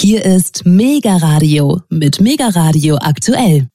[0.00, 3.66] Hier ist Mega Radio mit Mega Radio aktuell.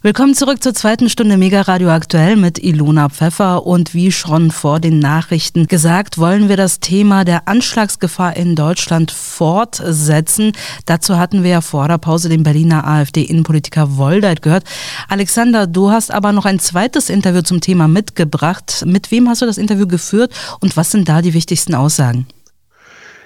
[0.00, 4.78] Willkommen zurück zur zweiten Stunde Mega Radio aktuell mit Ilona Pfeffer und wie schon vor
[4.78, 10.52] den Nachrichten gesagt, wollen wir das Thema der Anschlagsgefahr in Deutschland fortsetzen.
[10.86, 14.62] Dazu hatten wir ja vor der Pause den Berliner AfD-Innenpolitiker Woldeit gehört.
[15.08, 18.84] Alexander, du hast aber noch ein zweites Interview zum Thema mitgebracht.
[18.86, 22.28] Mit wem hast du das Interview geführt und was sind da die wichtigsten Aussagen?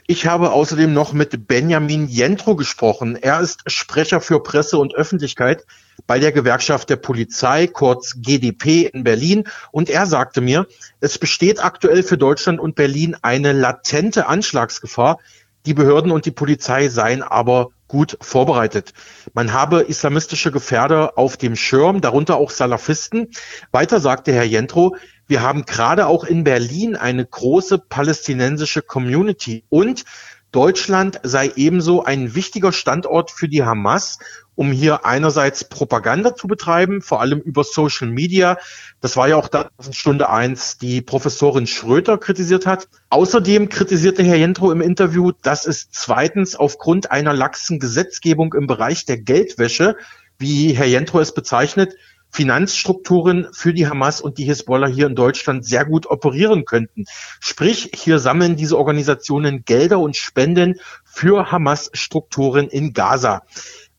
[0.08, 3.16] Ich habe außerdem noch mit Benjamin Jentro gesprochen.
[3.16, 5.64] Er ist Sprecher für Presse und Öffentlichkeit
[6.08, 9.44] bei der Gewerkschaft der Polizei, kurz GDP in Berlin.
[9.70, 10.66] Und er sagte mir,
[11.00, 15.18] es besteht aktuell für Deutschland und Berlin eine latente Anschlagsgefahr.
[15.66, 18.94] Die Behörden und die Polizei seien aber gut vorbereitet.
[19.34, 23.28] Man habe islamistische Gefährder auf dem Schirm, darunter auch Salafisten.
[23.70, 24.96] Weiter sagte Herr Jentro,
[25.32, 30.04] wir haben gerade auch in Berlin eine große palästinensische Community und
[30.50, 34.18] Deutschland sei ebenso ein wichtiger Standort für die Hamas,
[34.56, 38.58] um hier einerseits Propaganda zu betreiben, vor allem über Social Media.
[39.00, 42.90] Das war ja auch das, in Stunde eins die Professorin Schröter kritisiert hat.
[43.08, 49.06] Außerdem kritisierte Herr Jentro im Interview, dass es zweitens aufgrund einer laxen Gesetzgebung im Bereich
[49.06, 49.96] der Geldwäsche,
[50.36, 51.96] wie Herr Jentro es bezeichnet,
[52.32, 57.04] Finanzstrukturen für die Hamas und die Hisbollah hier in Deutschland sehr gut operieren könnten.
[57.40, 63.42] Sprich, hier sammeln diese Organisationen Gelder und Spenden für Hamas-Strukturen in Gaza.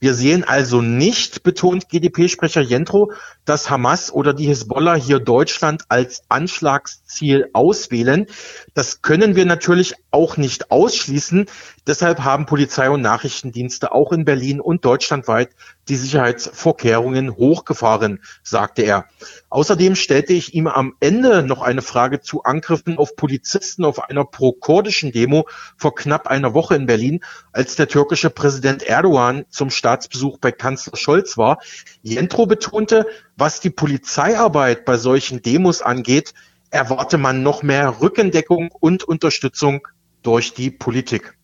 [0.03, 3.13] Wir sehen also nicht, betont GDP-Sprecher Jentro,
[3.45, 8.25] dass Hamas oder die Hisbollah hier Deutschland als Anschlagsziel auswählen.
[8.73, 11.45] Das können wir natürlich auch nicht ausschließen.
[11.85, 15.49] Deshalb haben Polizei und Nachrichtendienste auch in Berlin und deutschlandweit
[15.89, 19.05] die Sicherheitsvorkehrungen hochgefahren, sagte er.
[19.49, 24.23] Außerdem stellte ich ihm am Ende noch eine Frage zu Angriffen auf Polizisten auf einer
[24.23, 25.45] pro-kurdischen Demo
[25.75, 27.19] vor knapp einer Woche in Berlin,
[27.51, 31.57] als der türkische Präsident Erdogan zum Staatsbesuch bei Kanzler Scholz war.
[32.01, 36.33] Jentro betonte, was die Polizeiarbeit bei solchen Demos angeht,
[36.69, 39.85] erwarte man noch mehr Rückendeckung und Unterstützung
[40.21, 41.35] durch die Politik.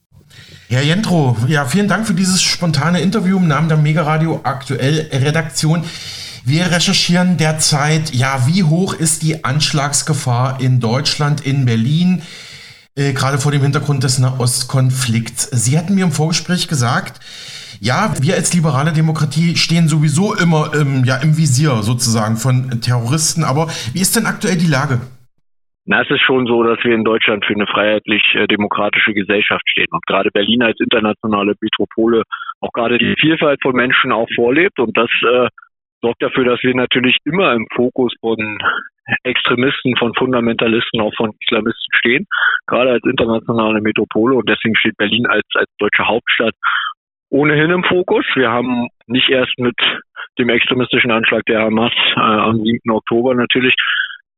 [0.70, 5.10] Herr Jentro, ja, vielen Dank für dieses spontane Interview im Namen der Mega Radio Aktuell
[5.12, 5.84] Redaktion.
[6.46, 12.22] Wir recherchieren derzeit, ja, wie hoch ist die Anschlagsgefahr in Deutschland, in Berlin,
[12.96, 15.50] äh, gerade vor dem Hintergrund des Nahostkonflikts.
[15.52, 17.20] Sie hatten mir im Vorgespräch gesagt,
[17.80, 23.44] ja, wir als liberale Demokratie stehen sowieso immer im, ja, im Visier sozusagen von Terroristen.
[23.44, 25.02] Aber wie ist denn aktuell die Lage?
[25.92, 29.88] Na, es ist schon so, dass wir in Deutschland für eine freiheitlich-demokratische äh, Gesellschaft stehen
[29.90, 32.22] und gerade Berlin als internationale Metropole
[32.60, 35.48] auch gerade die Vielfalt von Menschen auch vorlebt und das äh,
[36.04, 38.60] sorgt dafür, dass wir natürlich immer im Fokus von
[39.24, 42.28] Extremisten, von Fundamentalisten, auch von Islamisten stehen,
[42.68, 46.54] gerade als internationale Metropole und deswegen steht Berlin als, als deutsche Hauptstadt
[47.32, 48.26] ohnehin im Fokus.
[48.36, 49.76] Wir haben nicht erst mit
[50.38, 52.92] dem extremistischen Anschlag der Hamas äh, am 7.
[52.92, 53.74] Oktober natürlich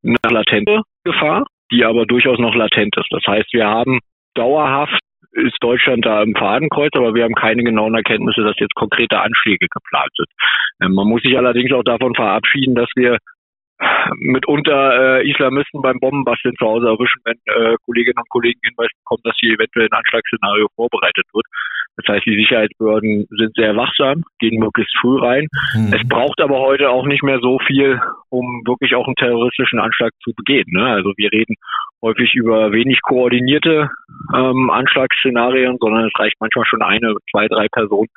[0.03, 3.07] eine latente Gefahr, die aber durchaus noch latent ist.
[3.12, 4.00] Das heißt, wir haben
[4.34, 5.00] dauerhaft
[5.34, 9.67] ist Deutschland da im Fadenkreuz, aber wir haben keine genauen Erkenntnisse, dass jetzt konkrete Anschläge
[9.72, 10.28] geplant sind.
[10.84, 13.17] Ähm, man muss sich allerdings auch davon verabschieden, dass wir
[14.19, 19.22] mitunter äh, Islamisten beim Bombenbasteln zu Hause erwischen, wenn äh, Kolleginnen und Kollegen Hinweis bekommen,
[19.23, 21.45] dass hier eventuell ein Anschlagsszenario vorbereitet wird.
[21.97, 25.47] Das heißt, die Sicherheitsbehörden sind sehr wachsam, gehen möglichst früh rein.
[25.75, 25.94] Mhm.
[25.94, 30.12] Es braucht aber heute auch nicht mehr so viel, um wirklich auch einen terroristischen Anschlag
[30.24, 30.68] zu begehen.
[30.69, 30.85] Ne?
[30.85, 31.56] Also wir reden
[32.02, 33.90] häufig über wenig koordinierte
[34.34, 38.08] ähm, Anschlagsszenarien, sondern es reicht manchmal schon eine, zwei, drei Personen,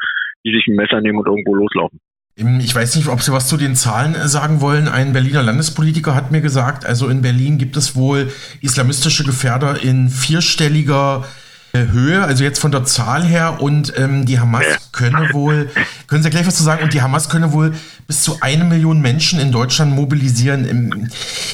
[0.45, 1.99] die sich ein Messer nehmen und irgendwo loslaufen.
[2.37, 4.89] Ich weiß nicht, ob Sie was zu den Zahlen äh, sagen wollen.
[4.89, 8.29] Ein Berliner Landespolitiker hat mir gesagt, also in Berlin gibt es wohl
[8.61, 11.44] islamistische Gefährder in vierstelliger äh,
[11.75, 13.59] Höhe, also jetzt von der Zahl her.
[13.61, 15.69] Und ähm, die Hamas könne wohl,
[16.09, 17.73] können Sie gleich was zu sagen, und die Hamas könne wohl
[18.07, 21.09] bis zu eine Million Menschen in Deutschland mobilisieren.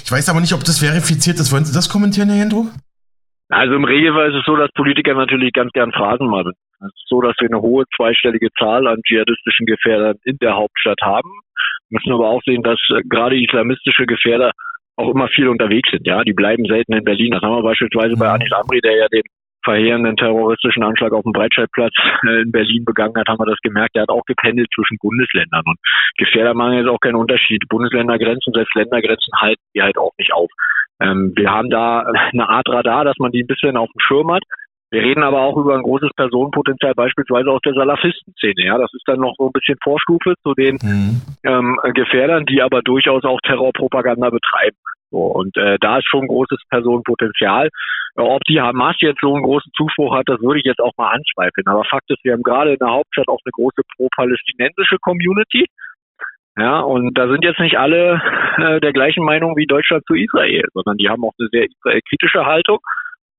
[0.04, 1.52] Ich weiß aber nicht, ob das verifiziert ist.
[1.52, 2.66] Wollen Sie das kommentieren, Herr Hendro?
[3.48, 6.52] Also im Regelfall ist es so, dass Politiker natürlich ganz gern Phrasen machen.
[6.80, 11.00] Es ist so, dass wir eine hohe zweistellige Zahl an dschihadistischen Gefährdern in der Hauptstadt
[11.02, 11.28] haben.
[11.88, 14.52] Wir müssen aber auch sehen, dass äh, gerade islamistische Gefährder
[14.96, 16.06] auch immer viel unterwegs sind.
[16.06, 17.32] Ja, die bleiben selten in Berlin.
[17.32, 18.34] Das haben wir beispielsweise bei mhm.
[18.34, 19.22] Anis Amri, der ja den
[19.64, 21.92] verheerenden terroristischen Anschlag auf dem Breitscheidplatz
[22.26, 23.94] äh, in Berlin begangen hat, haben wir das gemerkt.
[23.94, 25.62] Der hat auch gependelt zwischen Bundesländern.
[25.66, 25.78] Und
[26.16, 27.62] Gefährdermangel ist auch kein Unterschied.
[27.68, 30.50] Bundesländergrenzen, selbst Ländergrenzen halten die halt auch nicht auf.
[31.00, 32.00] Ähm, wir haben da
[32.32, 34.42] eine Art Radar, dass man die ein bisschen auf dem Schirm hat.
[34.90, 38.64] Wir reden aber auch über ein großes Personenpotenzial beispielsweise aus der Salafistenszene.
[38.66, 41.22] Ja, das ist dann noch so ein bisschen Vorstufe zu den mhm.
[41.44, 44.76] ähm, Gefährdern, die aber durchaus auch Terrorpropaganda betreiben.
[45.10, 47.68] So, und äh, da ist schon großes Personenpotenzial.
[48.16, 51.10] Ob die Hamas jetzt so einen großen Zuspruch hat, das würde ich jetzt auch mal
[51.10, 51.66] anzweifeln.
[51.66, 55.66] Aber Fakt ist, wir haben gerade in der Hauptstadt auch eine große pro-palästinensische Community.
[56.56, 58.20] Ja, und da sind jetzt nicht alle
[58.58, 62.44] äh, der gleichen Meinung wie Deutschland zu Israel, sondern die haben auch eine sehr israelkritische
[62.44, 62.78] Haltung.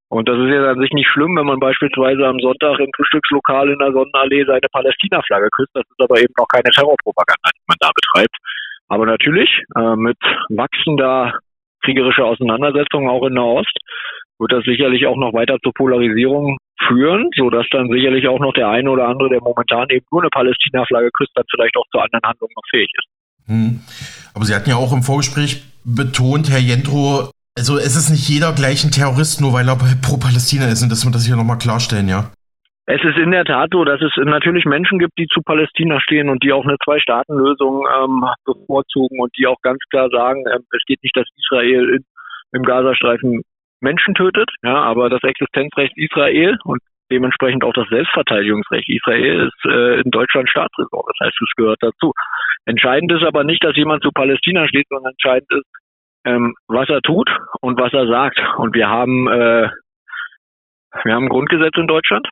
[0.10, 3.70] Und das ist jetzt an sich nicht schlimm, wenn man beispielsweise am Sonntag im Frühstückslokal
[3.70, 5.72] in der Sonnenallee seine Palästina-Flagge küsst.
[5.74, 8.36] Das ist aber eben noch keine Terrorpropaganda, die man da betreibt.
[8.90, 10.18] Aber natürlich äh, mit
[10.50, 11.40] wachsender
[11.84, 13.78] kriegerischer Auseinandersetzung auch in Nahost
[14.40, 16.58] wird das sicherlich auch noch weiter zur Polarisierung
[16.88, 20.22] führen, so dass dann sicherlich auch noch der eine oder andere, der momentan eben nur
[20.22, 23.08] eine Palästina-Flagge küsst, dann vielleicht auch zu anderen Handlungen noch fähig ist.
[23.48, 23.82] Hm.
[24.34, 28.54] Aber Sie hatten ja auch im Vorgespräch betont, Herr Jentro, also es ist nicht jeder
[28.54, 31.58] gleich ein Terrorist, nur weil er pro Palästina ist und dass wir das hier nochmal
[31.58, 32.32] klarstellen, ja?
[32.94, 36.28] Es ist in der Tat so, dass es natürlich Menschen gibt, die zu Palästina stehen
[36.28, 40.84] und die auch eine Zwei-Staaten-Lösung ähm, bevorzugen und die auch ganz klar sagen, ähm, es
[40.86, 42.04] geht nicht, dass Israel in,
[42.52, 43.44] im Gazastreifen
[43.80, 50.02] Menschen tötet, ja, aber das Existenzrecht Israel und dementsprechend auch das Selbstverteidigungsrecht Israel ist äh,
[50.02, 51.04] in Deutschland Staatsräson.
[51.08, 52.12] Das heißt, es gehört dazu.
[52.66, 55.66] Entscheidend ist aber nicht, dass jemand zu Palästina steht, sondern entscheidend ist,
[56.26, 57.30] ähm, was er tut
[57.62, 58.38] und was er sagt.
[58.58, 59.70] Und wir haben äh,
[61.06, 62.28] wir haben ein Grundgesetz in Deutschland.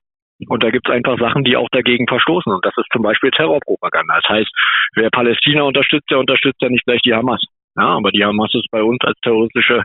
[0.47, 2.51] Und da gibt es einfach Sachen, die auch dagegen verstoßen.
[2.51, 4.15] Und das ist zum Beispiel Terrorpropaganda.
[4.15, 4.51] Das heißt,
[4.95, 7.43] wer Palästina unterstützt, der unterstützt ja nicht gleich die Hamas.
[7.77, 9.83] Ja, aber die Hamas ist bei uns als terroristische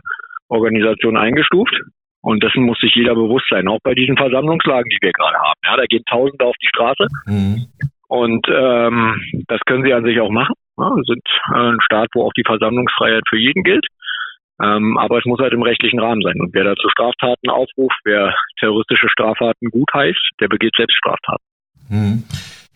[0.49, 1.75] Organisation eingestuft.
[2.21, 5.59] Und dessen muss sich jeder bewusst sein, auch bei diesen Versammlungslagen, die wir gerade haben.
[5.63, 7.05] Ja, da gehen Tausende auf die Straße.
[7.27, 7.65] Mhm.
[8.07, 10.55] Und ähm, das können sie an sich auch machen.
[10.77, 11.21] Ja, wir sind
[11.53, 13.85] äh, ein Staat, wo auch die Versammlungsfreiheit für jeden gilt.
[14.61, 16.39] Ähm, aber es muss halt im rechtlichen Rahmen sein.
[16.39, 21.43] Und wer dazu Straftaten aufruft, wer terroristische Straftaten gut heißt, der begeht selbst Straftaten.
[21.89, 22.23] Mhm.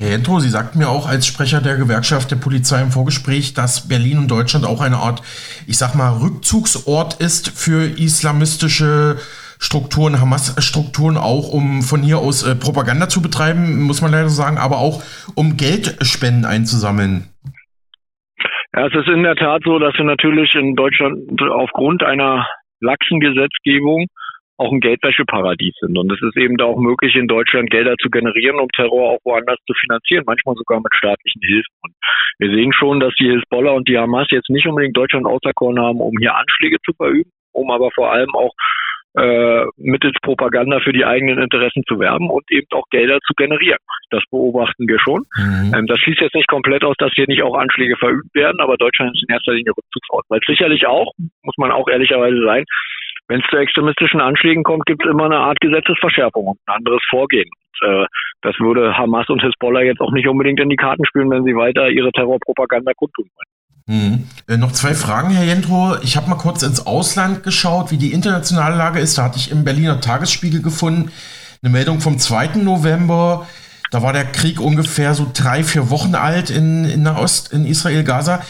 [0.02, 3.90] Herr Jentro, Sie sagten mir auch als Sprecher der Gewerkschaft der Polizei im Vorgespräch, dass
[3.90, 5.22] Berlin und Deutschland auch eine Art,
[5.68, 9.18] ich sag mal, Rückzugsort ist für islamistische
[9.60, 14.58] Strukturen, Hamas-Strukturen, auch um von hier aus äh, Propaganda zu betreiben, muss man leider sagen,
[14.58, 15.04] aber auch
[15.36, 17.28] um Geldspenden einzusammeln.
[18.80, 22.48] Ja, es ist in der Tat so, dass wir natürlich in Deutschland aufgrund einer
[22.80, 24.06] laxen Gesetzgebung
[24.56, 25.98] auch ein Geldwäscheparadies sind.
[25.98, 29.20] Und es ist eben da auch möglich, in Deutschland Gelder zu generieren, um Terror auch
[29.26, 31.76] woanders zu finanzieren, manchmal sogar mit staatlichen Hilfen.
[31.82, 31.94] Und
[32.38, 36.00] wir sehen schon, dass die Hisbollah und die Hamas jetzt nicht unbedingt Deutschland auserkoren haben,
[36.00, 38.54] um hier Anschläge zu verüben, um aber vor allem auch
[39.16, 43.80] äh, mittels Propaganda für die eigenen Interessen zu werben und eben auch Gelder zu generieren.
[44.12, 45.26] Das beobachten wir schon.
[45.38, 45.74] Mhm.
[45.76, 48.78] Ähm, das schließt jetzt nicht komplett aus, dass hier nicht auch Anschläge verübt werden, aber
[48.78, 50.26] Deutschland ist in erster Linie Rückzugsort.
[50.30, 51.12] Weil sicherlich auch,
[51.44, 52.66] muss man auch ehrlicherweise sein,
[53.28, 57.02] wenn es zu extremistischen Anschlägen kommt, gibt es immer eine Art Gesetzesverschärfung und ein anderes
[57.10, 57.50] Vorgehen.
[57.82, 58.06] Und, äh,
[58.42, 61.56] das würde Hamas und Hisbollah jetzt auch nicht unbedingt in die Karten spielen, wenn sie
[61.56, 63.59] weiter ihre Terrorpropaganda kundtun wollen.
[63.90, 64.28] Hm.
[64.48, 65.98] Äh, noch zwei Fragen, Herr Jentro.
[66.04, 69.18] Ich habe mal kurz ins Ausland geschaut, wie die internationale Lage ist.
[69.18, 71.12] Da hatte ich im Berliner Tagesspiegel gefunden
[71.64, 72.58] eine Meldung vom 2.
[72.58, 73.48] November.
[73.90, 78.44] Da war der Krieg ungefähr so drei, vier Wochen alt in, in Nahost, in Israel-Gaza.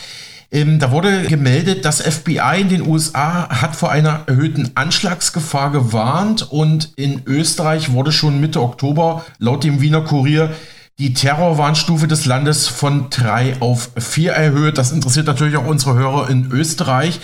[0.52, 6.52] Ähm, da wurde gemeldet, das FBI in den USA hat vor einer erhöhten Anschlagsgefahr gewarnt
[6.52, 10.52] und in Österreich wurde schon Mitte Oktober laut dem Wiener Kurier
[11.00, 14.78] die Terrorwarnstufe des Landes von drei auf vier erhöht.
[14.78, 17.22] Das interessiert natürlich auch unsere Hörer in Österreich.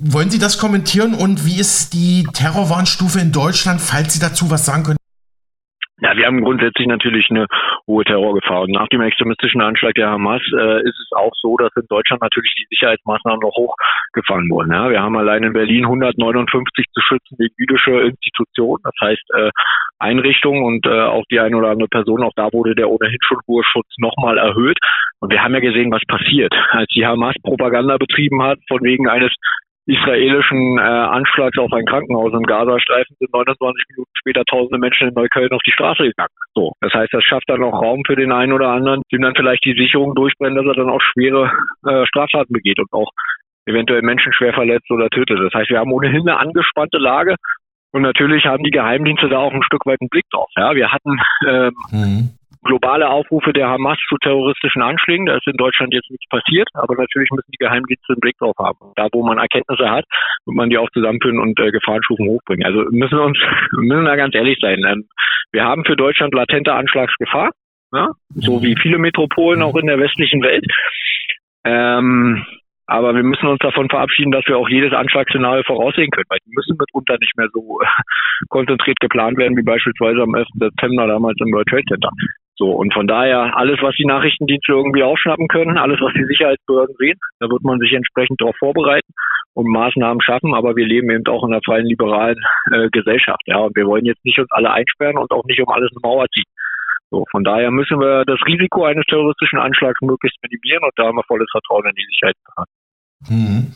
[0.00, 4.66] Wollen Sie das kommentieren und wie ist die Terrorwarnstufe in Deutschland, falls Sie dazu was
[4.66, 4.98] sagen können?
[6.04, 7.46] Ja, wir haben grundsätzlich natürlich eine
[7.86, 8.60] hohe Terrorgefahr.
[8.64, 12.20] Und nach dem extremistischen Anschlag der Hamas äh, ist es auch so, dass in Deutschland
[12.20, 14.70] natürlich die Sicherheitsmaßnahmen noch hochgefahren wurden.
[14.70, 19.50] Ja, wir haben allein in Berlin 159 zu schützende jüdische Institutionen, das heißt äh,
[19.98, 23.38] Einrichtungen und äh, auch die eine oder andere Person, auch da wurde der ohnehin schon
[23.48, 24.76] hohe Schutz nochmal erhöht.
[25.20, 26.52] Und wir haben ja gesehen, was passiert.
[26.68, 29.32] Als die Hamas Propaganda betrieben hat, von wegen eines
[29.86, 35.14] israelischen äh, Anschlags auf ein Krankenhaus im Gazastreifen sind 29 Minuten später tausende Menschen in
[35.14, 36.32] Neukölln auf die Straße gegangen.
[36.54, 39.34] So, das heißt, das schafft dann auch Raum für den einen oder anderen, dem dann
[39.34, 41.52] vielleicht die Sicherung durchbrennt, dass er dann auch schwere
[41.86, 43.10] äh, Straftaten begeht und auch
[43.66, 45.38] eventuell Menschen schwer verletzt oder tötet.
[45.38, 47.36] Das heißt, wir haben ohnehin eine angespannte Lage
[47.92, 50.48] und natürlich haben die Geheimdienste da auch ein Stück weit einen Blick drauf.
[50.56, 52.30] Ja, wir hatten ähm, mhm
[52.64, 55.26] globale Aufrufe der Hamas zu terroristischen Anschlägen.
[55.26, 58.56] Da ist in Deutschland jetzt nichts passiert, aber natürlich müssen die Geheimdienste einen Blick drauf
[58.58, 58.92] haben.
[58.96, 60.04] Da, wo man Erkenntnisse hat,
[60.44, 62.66] wird man die auch zusammenführen und äh, Gefahrenstufen hochbringen.
[62.66, 63.38] Also müssen wir uns,
[63.72, 64.82] müssen da ganz ehrlich sein.
[64.86, 65.08] Ähm,
[65.52, 67.50] wir haben für Deutschland latente Anschlagsgefahr,
[67.92, 68.08] ja?
[68.34, 70.66] so wie viele Metropolen auch in der westlichen Welt.
[71.64, 72.44] Ähm,
[72.86, 76.52] aber wir müssen uns davon verabschieden, dass wir auch jedes Anschlagsszenario voraussehen können, weil die
[76.54, 77.80] müssen mitunter nicht mehr so
[78.48, 80.46] konzentriert geplant werden wie beispielsweise am 11.
[80.54, 82.10] September damals im World Trade Center.
[82.56, 86.94] So, und von daher, alles, was die Nachrichtendienste irgendwie aufschnappen können, alles, was die Sicherheitsbehörden
[86.98, 89.12] sehen, da wird man sich entsprechend darauf vorbereiten
[89.54, 90.54] und Maßnahmen schaffen.
[90.54, 92.38] Aber wir leben eben auch in einer freien, liberalen
[92.70, 93.42] äh, Gesellschaft.
[93.46, 96.00] Ja, und wir wollen jetzt nicht uns alle einsperren und auch nicht um alles eine
[96.08, 96.44] Mauer ziehen.
[97.10, 101.16] So, von daher müssen wir das Risiko eines terroristischen Anschlags möglichst minimieren und da haben
[101.16, 102.74] wir volles Vertrauen in die Sicherheitsbehörden.
[103.26, 103.72] Hm.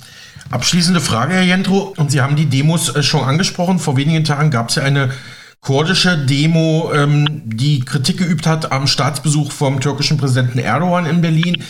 [0.50, 1.94] Abschließende Frage, Herr Jentro.
[1.96, 3.78] Und Sie haben die Demos äh, schon angesprochen.
[3.78, 5.10] Vor wenigen Tagen gab es ja eine
[5.60, 11.62] kurdische Demo, ähm, die Kritik geübt hat am Staatsbesuch vom türkischen Präsidenten Erdogan in Berlin.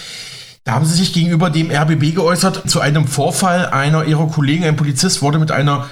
[0.64, 3.66] Da haben Sie sich gegenüber dem RBB geäußert zu einem Vorfall.
[3.66, 5.88] Einer Ihrer Kollegen, ein Polizist, wurde mit einer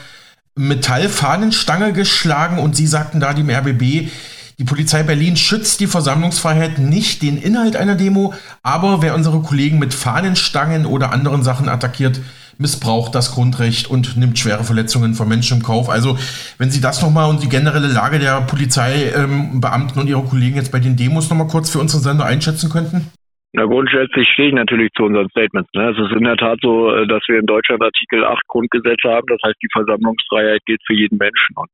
[0.55, 4.11] Metallfahnenstange geschlagen und Sie sagten da dem RBB,
[4.59, 9.79] die Polizei Berlin schützt die Versammlungsfreiheit, nicht den Inhalt einer Demo, aber wer unsere Kollegen
[9.79, 12.21] mit Fahnenstangen oder anderen Sachen attackiert,
[12.59, 15.89] missbraucht das Grundrecht und nimmt schwere Verletzungen von Menschen im Kauf.
[15.89, 16.17] Also
[16.59, 20.73] wenn Sie das nochmal und die generelle Lage der Polizeibeamten ähm, und Ihrer Kollegen jetzt
[20.73, 23.11] bei den Demos nochmal kurz für unseren Sender einschätzen könnten?
[23.53, 25.71] Na, grundsätzlich stehe ich natürlich zu unseren Statements.
[25.75, 25.89] Ne?
[25.89, 29.27] Es ist in der Tat so, äh, dass wir in Deutschland Artikel 8 Grundgesetz haben.
[29.29, 31.57] Das heißt, die Versammlungsfreiheit gilt für jeden Menschen.
[31.57, 31.71] Und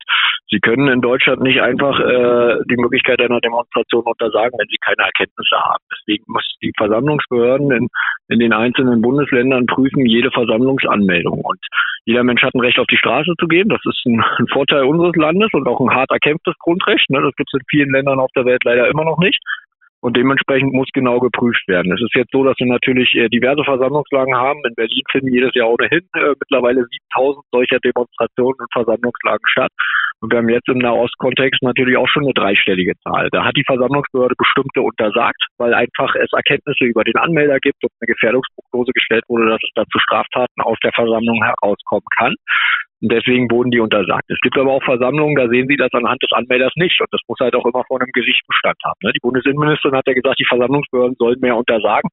[0.52, 5.09] Sie können in Deutschland nicht einfach äh, die Möglichkeit einer Demonstration untersagen, wenn Sie keine
[5.09, 5.82] Erkenntnisse haben.
[5.90, 7.88] Deswegen muss die Versammlungsbehörden in,
[8.28, 11.40] in den einzelnen Bundesländern prüfen jede Versammlungsanmeldung.
[11.40, 11.59] Und
[12.04, 13.71] jeder Mensch hat ein Recht auf die Straße zu gehen.
[13.71, 17.09] Das ist ein, ein Vorteil unseres Landes und auch ein hart erkämpftes Grundrecht.
[17.09, 17.23] Ne?
[17.23, 19.40] Das gibt es in vielen Ländern auf der Welt leider immer noch nicht
[20.02, 21.92] und dementsprechend muss genau geprüft werden.
[21.92, 24.61] Es ist jetzt so, dass wir natürlich äh, diverse Versammlungslagen haben.
[24.66, 29.71] In Berlin finden jedes Jahr ohnehin äh, mittlerweile 7000 solcher Demonstrationen und Versammlungslagen statt.
[30.23, 33.29] Und wir haben jetzt im Nahostkontext natürlich auch schon eine dreistellige Zahl.
[33.33, 37.91] Da hat die Versammlungsbehörde bestimmte untersagt, weil einfach es Erkenntnisse über den Anmelder gibt und
[38.00, 42.37] eine Gefährdungsprognose gestellt wurde, dass es da zu Straftaten aus der Versammlung herauskommen kann.
[43.02, 44.31] Und deswegen wurden die untersagt.
[44.31, 47.00] Es gibt aber auch Versammlungen, da sehen Sie das anhand des Anmelders nicht.
[47.00, 48.99] Und das muss halt auch immer vor einem Gericht Bestand haben.
[49.02, 49.11] Ne?
[49.12, 52.09] Die Bundesinnenministerin hat ja gesagt, die Versammlungsbehörden sollen mehr untersagen.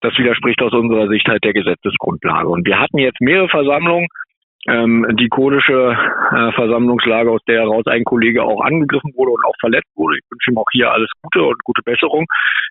[0.00, 2.48] Das widerspricht aus unserer Sicht halt der Gesetzesgrundlage.
[2.48, 4.08] Und wir hatten jetzt mehrere Versammlungen,
[4.68, 9.56] ähm, die kurdische äh, Versammlungslage, aus der heraus ein Kollege auch angegriffen wurde und auch
[9.60, 10.18] verletzt wurde.
[10.18, 12.26] Ich wünsche ihm auch hier alles Gute und gute Besserung.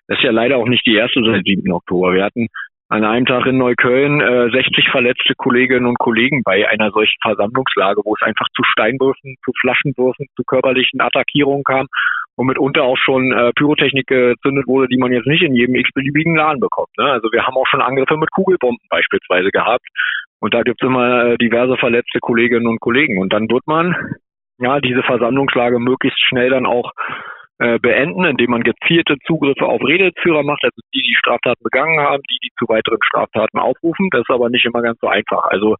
[0.08, 1.70] Das ist ja leider auch nicht die erste seit 7.
[1.70, 2.14] Oktober.
[2.14, 2.48] Wir hatten
[2.88, 8.02] an einem Tag in Neukölln äh, 60 verletzte Kolleginnen und Kollegen bei einer solchen Versammlungslage,
[8.04, 11.86] wo es einfach zu Steinwürfen, zu Flaschenwürfen, zu körperlichen Attackierungen kam
[12.36, 16.36] und mitunter auch schon äh, Pyrotechnik gezündet wurde, die man jetzt nicht in jedem x-beliebigen
[16.36, 16.90] Laden bekommt.
[16.98, 17.04] Ne?
[17.04, 19.86] Also wir haben auch schon Angriffe mit Kugelbomben beispielsweise gehabt.
[20.42, 23.18] Und da gibt es immer äh, diverse verletzte Kolleginnen und Kollegen.
[23.18, 23.94] Und dann wird man
[24.58, 26.90] ja diese Versammlungslage möglichst schnell dann auch
[27.58, 32.22] äh, beenden, indem man gezielte Zugriffe auf Redeführer macht, also die, die Straftaten begangen haben,
[32.28, 34.08] die, die zu weiteren Straftaten aufrufen.
[34.10, 35.44] Das ist aber nicht immer ganz so einfach.
[35.44, 35.76] Also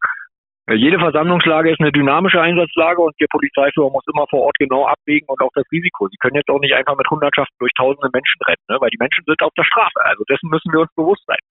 [0.67, 4.87] äh, jede Versammlungslage ist eine dynamische Einsatzlage und der Polizeiführer muss immer vor Ort genau
[4.87, 6.07] abwägen und auch das Risiko.
[6.07, 8.77] Sie können jetzt auch nicht einfach mit Hundertschaften durch tausende Menschen rennen, ne?
[8.79, 9.99] weil die Menschen sind auf der Straße.
[10.05, 11.43] Also dessen müssen wir uns bewusst sein.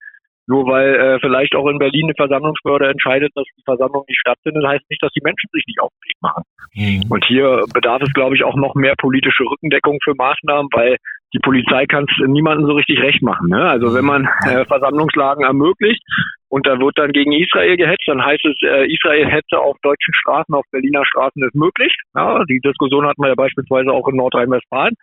[0.47, 4.65] Nur weil äh, vielleicht auch in Berlin eine Versammlungsbehörde entscheidet, dass die Versammlung nicht stattfindet,
[4.65, 6.43] heißt nicht, dass die Menschen sich nicht auf den Weg machen.
[6.75, 7.11] Mhm.
[7.11, 10.97] Und hier bedarf es, glaube ich, auch noch mehr politische Rückendeckung für Maßnahmen, weil
[11.33, 13.49] die Polizei kann es niemandem so richtig recht machen.
[13.49, 13.63] Ne?
[13.63, 16.03] Also wenn man äh, Versammlungslagen ermöglicht
[16.49, 20.13] und da wird dann gegen Israel gehetzt, dann heißt es, äh, Israel hätte auf deutschen
[20.13, 21.95] Straßen, auf Berliner Straßen ist möglich.
[22.15, 24.93] Ja, die Diskussion hatten wir ja beispielsweise auch in Nordrhein-Westfalen.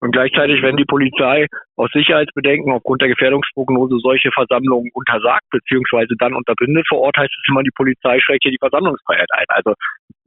[0.00, 6.34] Und gleichzeitig, wenn die Polizei aus Sicherheitsbedenken aufgrund der Gefährdungsprognose solche Versammlungen untersagt, beziehungsweise dann
[6.34, 9.46] unterbindet vor Ort, heißt es immer, die Polizei schreckt hier die Versammlungsfreiheit ein.
[9.48, 9.72] Also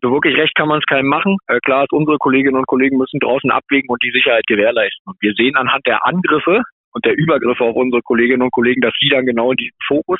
[0.01, 1.37] so wirklich recht kann man es keinem machen.
[1.47, 5.03] Äh, klar ist, unsere Kolleginnen und Kollegen müssen draußen abwägen und die Sicherheit gewährleisten.
[5.05, 8.93] Und wir sehen anhand der Angriffe und der Übergriffe auf unsere Kolleginnen und Kollegen, dass
[9.01, 10.19] die dann genau in diesen Fokus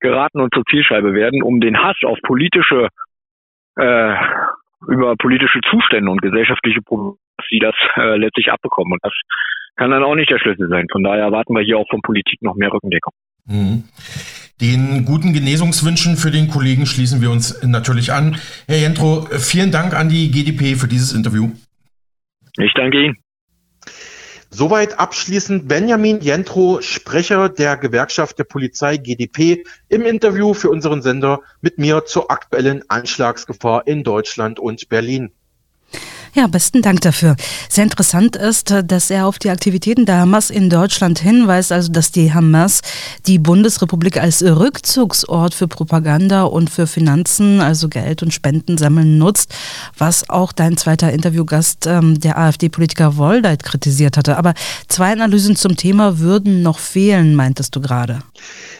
[0.00, 2.88] geraten und zur Zielscheibe werden, um den Hass auf politische
[3.76, 4.14] äh,
[4.88, 7.18] über politische Zustände und gesellschaftliche Probleme
[7.50, 8.92] sie das äh, letztlich abbekommen.
[8.92, 9.12] Und das
[9.76, 10.86] kann dann auch nicht der Schlüssel sein.
[10.90, 13.12] Von daher erwarten wir hier auch von Politik noch mehr Rückendeckung.
[13.46, 13.84] Mhm.
[14.60, 18.36] Den guten Genesungswünschen für den Kollegen schließen wir uns natürlich an.
[18.68, 21.50] Herr Jentro, vielen Dank an die GDP für dieses Interview.
[22.58, 23.16] Ich danke Ihnen.
[24.52, 31.40] Soweit abschließend Benjamin Jentro, Sprecher der Gewerkschaft der Polizei GDP, im Interview für unseren Sender
[31.60, 35.30] mit mir zur aktuellen Anschlagsgefahr in Deutschland und Berlin.
[36.32, 37.34] Ja, besten Dank dafür.
[37.68, 42.12] Sehr interessant ist, dass er auf die Aktivitäten der Hamas in Deutschland hinweist, also dass
[42.12, 42.82] die Hamas
[43.26, 49.52] die Bundesrepublik als Rückzugsort für Propaganda und für Finanzen, also Geld und Spenden sammeln nutzt,
[49.98, 54.36] was auch dein zweiter Interviewgast, ähm, der AfD-Politiker Woldeit, kritisiert hatte.
[54.36, 54.54] Aber
[54.86, 58.20] zwei Analysen zum Thema würden noch fehlen, meintest du gerade.